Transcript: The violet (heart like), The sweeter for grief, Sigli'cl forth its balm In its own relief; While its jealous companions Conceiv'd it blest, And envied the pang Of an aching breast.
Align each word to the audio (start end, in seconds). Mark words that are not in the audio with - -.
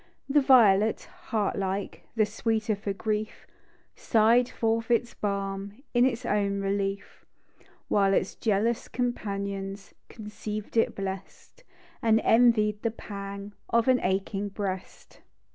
The 0.27 0.41
violet 0.41 1.03
(heart 1.29 1.59
like), 1.59 2.07
The 2.15 2.25
sweeter 2.25 2.75
for 2.75 2.91
grief, 2.91 3.45
Sigli'cl 3.95 4.49
forth 4.51 4.89
its 4.89 5.13
balm 5.13 5.83
In 5.93 6.05
its 6.07 6.25
own 6.25 6.59
relief; 6.59 7.23
While 7.87 8.11
its 8.15 8.33
jealous 8.33 8.87
companions 8.87 9.93
Conceiv'd 10.09 10.75
it 10.75 10.95
blest, 10.95 11.63
And 12.01 12.19
envied 12.21 12.81
the 12.81 12.89
pang 12.89 13.53
Of 13.69 13.87
an 13.87 13.99
aching 13.99 14.49
breast. 14.49 15.21